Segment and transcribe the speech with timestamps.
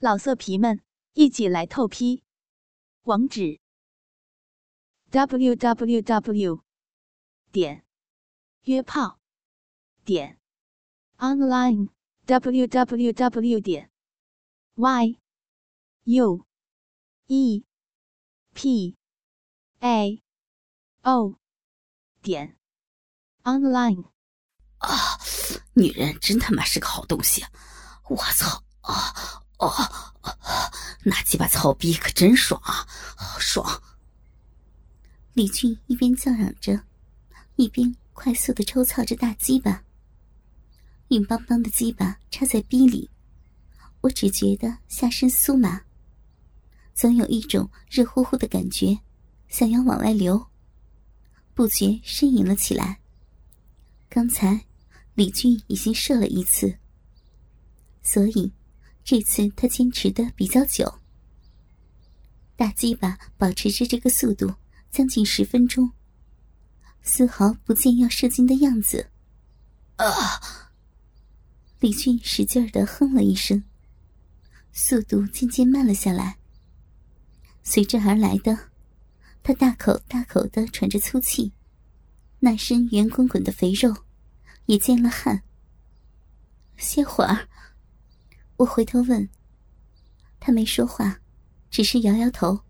[0.00, 0.80] 老色皮们，
[1.14, 2.22] 一起来透批！
[3.02, 3.58] 网址
[5.10, 6.62] ：w w w
[7.50, 7.84] 点
[8.62, 9.18] 约炮
[10.04, 10.38] 点
[11.16, 11.88] online
[12.26, 13.90] w w w 点
[14.76, 15.18] y
[16.04, 16.46] u
[17.26, 17.64] e
[18.54, 18.96] p
[19.80, 20.22] a
[21.02, 21.40] o
[22.22, 22.56] 点
[23.42, 24.04] online。
[24.78, 25.18] 啊，
[25.74, 27.44] 女人真他妈是个好东西！
[28.08, 29.42] 我操啊！
[29.58, 29.72] 哦，
[31.02, 32.86] 那几把操逼可真爽啊！
[33.40, 33.82] 爽！
[35.32, 36.84] 李俊一边叫嚷着，
[37.56, 39.82] 一边快速的抽操着大鸡巴。
[41.08, 43.10] 硬邦邦的鸡巴插在逼里，
[44.02, 45.82] 我只觉得下身酥麻，
[46.94, 49.00] 总有一种热乎乎的感觉，
[49.48, 50.46] 想要往外流，
[51.54, 53.00] 不觉呻吟了起来。
[54.08, 54.66] 刚才
[55.14, 56.78] 李俊已经射了一次，
[58.04, 58.52] 所以。
[59.10, 60.98] 这次他坚持的比较久，
[62.56, 64.54] 大鸡巴保持着这个速度
[64.90, 65.92] 将近十分钟，
[67.00, 69.08] 丝毫不见要射精的样子。
[69.96, 70.04] 啊！
[71.80, 73.64] 李俊使劲的哼了一声，
[74.72, 76.36] 速度渐渐慢了下来。
[77.62, 78.68] 随之而来的，
[79.42, 81.54] 他大口大口的喘着粗气，
[82.40, 84.04] 那身圆滚滚的肥肉
[84.66, 85.42] 也见了汗。
[86.76, 87.48] 歇会儿。
[88.58, 89.28] 我回头问，
[90.40, 91.20] 他没说话，
[91.70, 92.60] 只是摇摇头。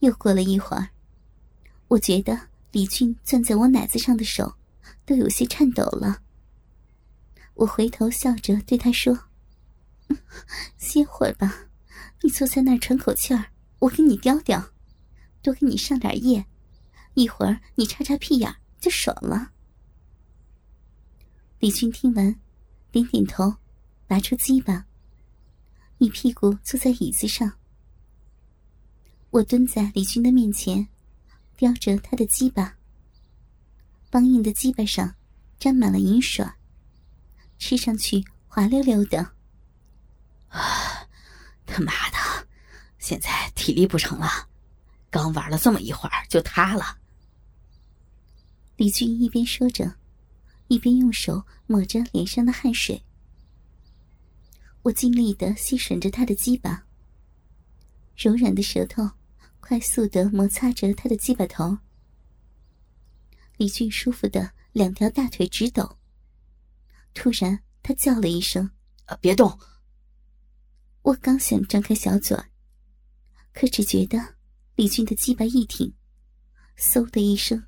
[0.00, 0.90] 又过了一会儿，
[1.88, 4.56] 我觉得李俊攥在我奶子上的手
[5.06, 6.22] 都有些颤抖了。
[7.54, 9.28] 我回头笑着对他说
[10.76, 11.68] ：“歇会儿吧，
[12.20, 13.46] 你坐在那儿喘口气儿，
[13.78, 14.72] 我给你叼叼，
[15.40, 16.44] 多给你上点液，
[17.14, 19.52] 一会儿你插插屁眼就爽了。”
[21.58, 22.38] 李俊听完，
[22.90, 23.56] 点点头。
[24.10, 24.86] 拔出鸡巴，
[25.98, 27.52] 一屁股坐在椅子上。
[29.30, 30.88] 我蹲在李军的面前，
[31.56, 32.76] 叼着他的鸡巴。
[34.10, 35.14] 梆硬的鸡巴上
[35.60, 36.44] 沾满了银水，
[37.56, 39.20] 吃上去滑溜溜的。
[40.48, 41.06] 啊，
[41.64, 42.48] 他妈的，
[42.98, 44.48] 现在体力不成了，
[45.08, 46.98] 刚玩了这么一会儿就塌了。
[48.74, 49.94] 李军一边说着，
[50.66, 53.00] 一边用手抹着脸上的汗水。
[54.82, 56.86] 我尽力的吸吮着他的鸡巴，
[58.16, 59.10] 柔软的舌头
[59.60, 61.76] 快速的摩擦着他的鸡巴头。
[63.58, 65.98] 李俊舒服的两条大腿直抖。
[67.12, 68.70] 突然，他叫了一声
[69.04, 69.58] ：“啊，别动！”
[71.02, 72.34] 我刚想张开小嘴，
[73.52, 74.36] 可只觉得
[74.76, 75.92] 李俊的鸡巴一挺，
[76.78, 77.62] 嗖的一声，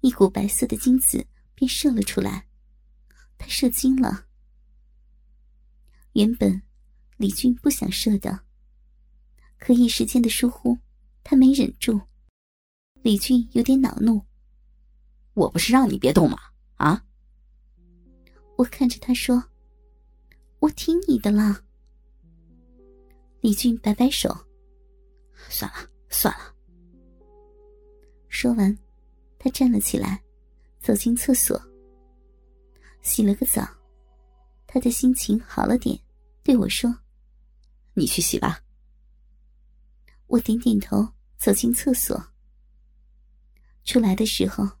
[0.00, 1.26] 一股白色的精子
[1.56, 2.46] 便射了出来。
[3.36, 4.26] 他射精了。
[6.16, 6.62] 原本，
[7.18, 8.40] 李俊不想射的，
[9.58, 10.78] 可一时间的疏忽，
[11.22, 12.00] 他没忍住。
[13.02, 14.22] 李俊有点恼怒
[15.36, 16.38] ：“我不是让你别动吗？
[16.76, 17.04] 啊！”
[18.56, 19.44] 我看着他说
[20.60, 21.62] ：“我听你的啦。”
[23.42, 24.34] 李俊摆摆手
[25.50, 26.54] ：“算了，算了。”
[28.30, 28.74] 说完，
[29.38, 30.24] 他站了起来，
[30.80, 31.60] 走进厕所，
[33.02, 33.68] 洗了个澡，
[34.66, 36.00] 他的心情好了点。
[36.46, 37.00] 对我说
[37.94, 38.62] ：“你去洗吧。”
[40.28, 42.32] 我点点头，走进厕所。
[43.82, 44.78] 出来的时候，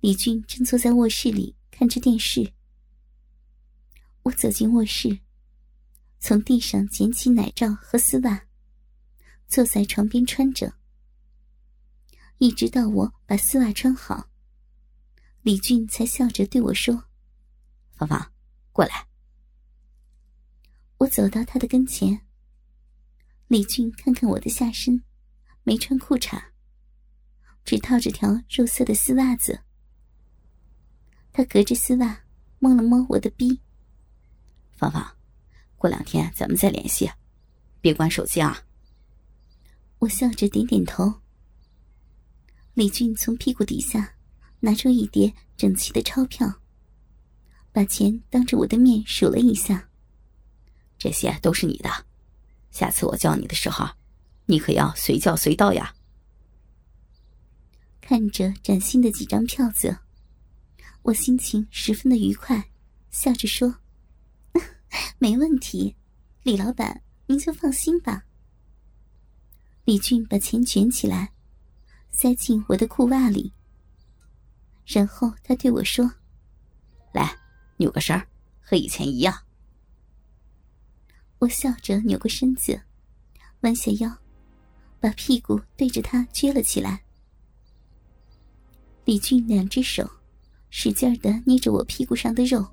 [0.00, 2.52] 李俊正坐在卧室里看着电视。
[4.24, 5.20] 我走进卧室，
[6.20, 8.44] 从地上捡起奶罩和丝袜，
[9.48, 10.74] 坐在床边穿着。
[12.36, 14.28] 一直到我把丝袜穿好，
[15.40, 17.04] 李俊才笑着对我说
[17.96, 18.30] ：“芳芳，
[18.72, 19.08] 过来。”
[21.02, 22.20] 我走到他的跟前。
[23.48, 25.02] 李俊看看我的下身，
[25.64, 26.40] 没穿裤衩，
[27.64, 29.60] 只套着条肉色的丝袜子。
[31.32, 32.24] 他隔着丝袜
[32.60, 33.60] 摸了摸我的逼。
[34.76, 35.16] 芳芳，
[35.76, 37.10] 过两天咱们再联系，
[37.80, 38.62] 别关手机啊。
[39.98, 41.20] 我笑着点点头。
[42.74, 44.14] 李俊从屁股底下
[44.60, 46.60] 拿出一叠整齐的钞票，
[47.72, 49.88] 把钱当着我的面数了一下。
[51.02, 51.90] 这些都是你的，
[52.70, 53.84] 下次我叫你的时候，
[54.46, 55.92] 你可要随叫随到呀。
[58.00, 59.98] 看着崭新的几张票子，
[61.02, 62.70] 我心情十分的愉快，
[63.10, 63.74] 笑着说
[65.18, 65.96] ：“没问题，
[66.44, 68.22] 李老板，您就放心吧。”
[69.84, 71.32] 李俊把钱卷起来，
[72.12, 73.52] 塞进我的裤袜里，
[74.86, 76.08] 然后他对我说
[77.12, 77.36] ：“来，
[77.78, 78.16] 扭个身，
[78.60, 79.36] 和以前一样。”
[81.42, 82.80] 我笑着扭过身子，
[83.62, 84.16] 弯下腰，
[85.00, 87.02] 把屁股对着他撅了起来。
[89.04, 90.08] 李俊两只手
[90.70, 92.64] 使劲的捏着我屁股上的肉，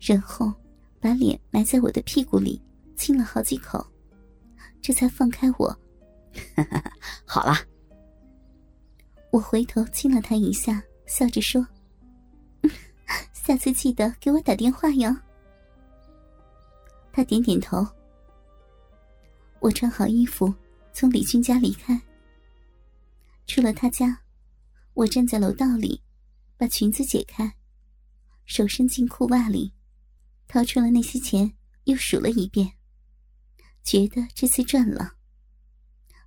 [0.00, 0.50] 然后
[0.98, 2.58] 把脸埋在我的屁股里
[2.96, 3.86] 亲了好几口，
[4.80, 5.78] 这才放开我。
[7.26, 7.54] 好了，
[9.30, 11.68] 我回头亲了他一下，笑着说
[13.34, 15.14] ：“下次记得给我打电话哟。”
[17.16, 17.78] 他点点头。
[19.60, 20.54] 我穿好衣服，
[20.92, 21.98] 从李俊家离开，
[23.46, 24.20] 出了他家。
[24.92, 26.02] 我站在楼道里，
[26.58, 27.56] 把裙子解开，
[28.44, 29.72] 手伸进裤袜里，
[30.46, 31.50] 掏出了那些钱，
[31.84, 32.70] 又数了一遍，
[33.82, 35.14] 觉得这次赚了。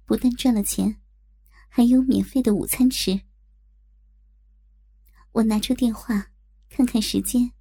[0.06, 1.00] 不但赚了钱，
[1.68, 3.22] 还有免费的午餐吃。
[5.34, 6.32] 我拿出电话，
[6.68, 7.52] 看看时间，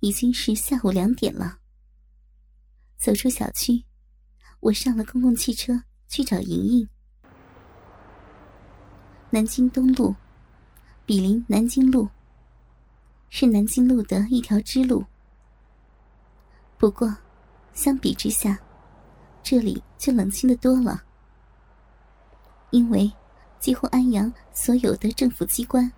[0.00, 1.60] 已经是下午两点了。
[3.04, 3.84] 走出小区，
[4.60, 5.78] 我上了公共汽车
[6.08, 6.88] 去找莹莹。
[9.28, 10.14] 南京东路，
[11.04, 12.08] 比邻南京路，
[13.28, 15.04] 是南京路的一条支路。
[16.78, 17.14] 不过，
[17.74, 18.58] 相比之下，
[19.42, 21.02] 这里就冷清的多了。
[22.70, 23.12] 因为
[23.60, 25.92] 几乎安阳所有的政府机关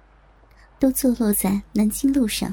[0.80, 2.52] 都坐落在南京路上，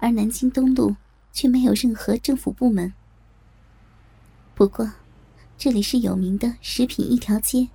[0.00, 0.96] 而南京东路
[1.38, 2.92] 却没有任何政府部门。
[4.56, 4.92] 不过，
[5.56, 7.68] 这里是有名的食品一条街。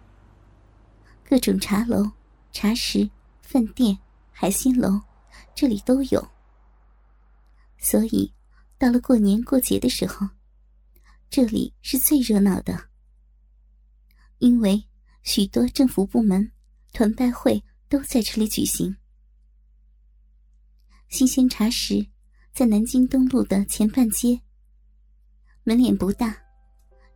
[1.24, 2.12] 各种茶楼、
[2.52, 3.10] 茶食、
[3.42, 3.98] 饭店、
[4.34, 5.00] 海鲜楼，
[5.56, 6.28] 这里都有。
[7.78, 8.34] 所以，
[8.78, 10.28] 到了过年过节的时候，
[11.30, 12.90] 这里是最热闹的。
[14.40, 14.84] 因为
[15.22, 16.52] 许多政府部门
[16.92, 18.98] 团拜会都在这里举行。
[21.08, 22.06] 新鲜茶食
[22.54, 24.40] 在南京东路的前半街，
[25.64, 26.38] 门脸不大，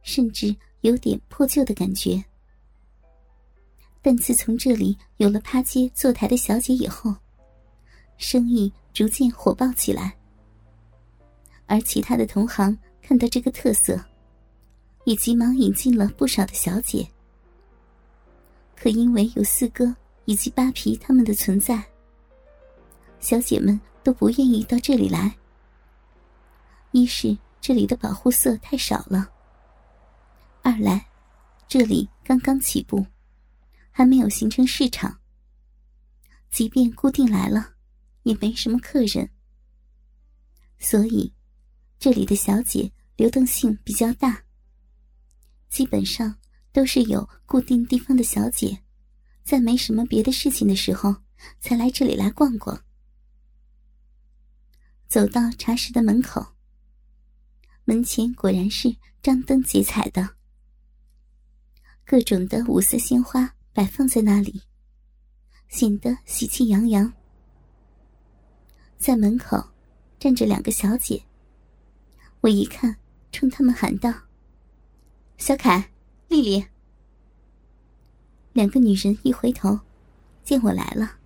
[0.01, 2.24] 甚至有点破旧的感觉。
[4.01, 7.13] 但自从这里有了趴街坐台的小姐以后，
[8.18, 10.18] 生意逐渐火爆起来。
[11.68, 14.04] 而其他的同行看到这个特色，
[15.04, 17.07] 也急忙引进了不少的小姐。
[18.75, 19.95] 可因为有四哥
[20.25, 21.84] 以及扒皮他们的存在，
[23.19, 25.36] 小姐们都不愿意到这里来。
[26.92, 29.30] 一是这里的保护色太少了，
[30.62, 31.06] 二来
[31.68, 33.06] 这里刚刚起步。
[33.92, 35.19] 还没有形成市场，
[36.50, 37.74] 即便固定来了，
[38.24, 39.30] 也没什么客人，
[40.80, 41.33] 所以
[42.00, 44.42] 这里的小姐流动性比较大。
[45.68, 46.33] 基本上
[46.71, 48.83] 都是有固定地方的小姐，
[49.44, 51.13] 在没什么别的事情的时候，
[51.60, 52.87] 才来这里来逛逛。
[55.07, 56.45] 走到茶室的门口，
[57.86, 60.30] 门前果然是张灯结彩的，
[62.06, 63.54] 各种的五色鲜花。
[63.77, 64.63] 摆放在那里，
[65.69, 67.13] 显得喜气洋洋。
[68.98, 69.63] 在门口
[70.18, 71.24] 站着两个小姐，
[72.42, 72.98] 我一看，
[73.31, 74.12] 冲他们喊道
[75.38, 75.92] ：“小凯，
[76.27, 76.65] 丽丽。”
[78.53, 79.80] 两个女人一回头，
[80.44, 81.19] 见我来了，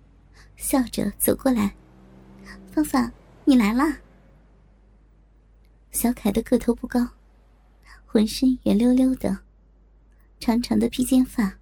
[0.56, 1.74] 笑着走过来
[2.70, 3.10] ：“芳芳，
[3.44, 3.98] 你来啦。”
[5.90, 7.06] 小凯的个头不高，
[8.06, 9.38] 浑身圆溜溜的，
[10.40, 11.58] 长长的披肩发。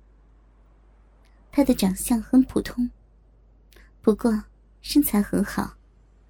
[1.50, 2.88] 他的长相很普通，
[4.00, 4.44] 不过
[4.82, 5.74] 身材很好，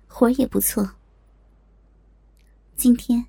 [0.07, 0.91] 活儿也不错。
[2.75, 3.27] 今天，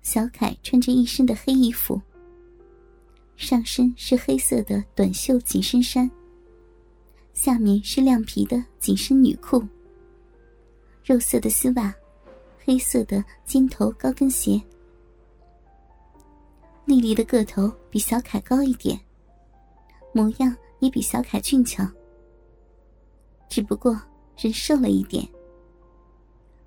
[0.00, 2.00] 小凯穿着一身的黑衣服，
[3.36, 6.10] 上身是黑色的短袖紧身衫，
[7.34, 9.62] 下面是亮皮的紧身女裤，
[11.04, 11.94] 肉色的丝袜，
[12.64, 14.60] 黑色的尖头高跟鞋。
[16.84, 18.98] 丽丽的个头比小凯高一点，
[20.12, 20.56] 模样。
[20.80, 21.86] 也比小凯俊俏，
[23.50, 24.00] 只不过
[24.38, 25.28] 人瘦了一点。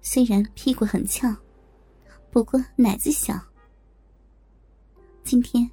[0.03, 1.35] 虽然屁股很翘，
[2.29, 3.33] 不过奶子小。
[5.23, 5.67] 今天，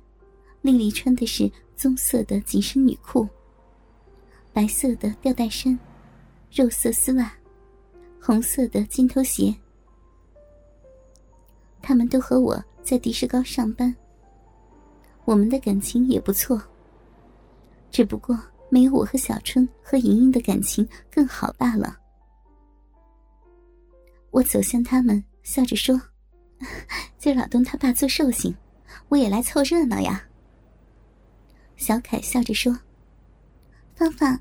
[0.63, 3.29] 丽丽穿的是棕色的紧身女裤，
[4.55, 5.79] 白色的吊带衫，
[6.51, 7.31] 肉色丝袜，
[8.21, 9.55] 红色的金头鞋。
[11.83, 13.95] 他们都和我在迪士高上班，
[15.25, 16.63] 我们的感情也不错。
[17.91, 21.99] 只不过没有我和小春和莹莹的感情更好罢了。
[24.31, 26.01] 我走向他们，笑着说
[27.19, 28.55] ：“今老东他爸做寿星，
[29.09, 30.25] 我也来凑热闹呀。”
[31.77, 32.79] 小凯笑着说
[33.97, 34.39] ：“芳芳，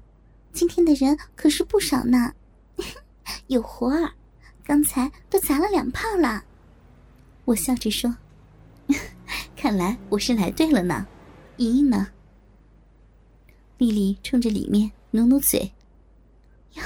[0.52, 2.34] 今天的人可是不少呢，
[3.50, 4.12] 有活儿，
[4.64, 6.44] 刚才都砸了两炮了。”
[7.46, 8.16] 我笑着说
[9.58, 11.08] ：“看来我是来对了呢。”
[11.58, 12.08] 莹莹呢？
[13.80, 15.72] 丽丽冲着里面努努嘴
[16.76, 16.84] ：“哟，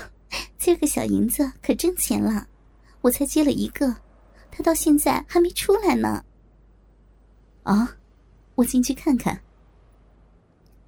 [0.57, 2.47] 今儿个小银子可挣钱了，
[3.01, 3.97] 我才接了一个，
[4.49, 6.23] 他到现在还没出来呢。”
[7.63, 7.97] 啊，
[8.55, 9.41] 我进去看看。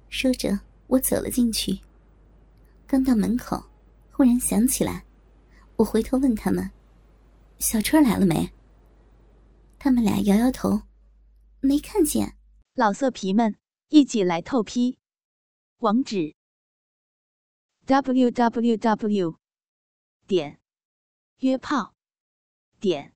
[0.08, 1.78] 说着，我走了进去。
[2.86, 3.62] 刚到门口，
[4.10, 5.04] 忽然想起来，
[5.76, 6.70] 我回头问他们
[7.58, 8.52] ：“小春来了没？”
[9.78, 10.82] 他们俩摇摇头，
[11.60, 12.36] 没看见。
[12.74, 13.56] 老色皮们，
[13.88, 14.98] 一起来透批！
[15.78, 16.34] 网址
[17.84, 19.38] ：w w w.
[20.26, 20.58] 点
[21.38, 21.94] 约炮
[22.80, 23.14] 点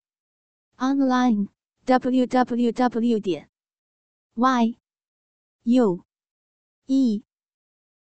[0.76, 1.48] online
[1.84, 3.18] w w w.
[3.18, 3.50] 点
[4.34, 4.78] y
[5.64, 6.04] u
[6.86, 7.24] e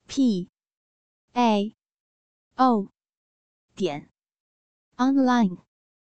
[0.07, 0.49] p
[1.33, 1.77] a
[2.55, 2.89] o
[3.75, 4.11] 点
[4.99, 5.64] online。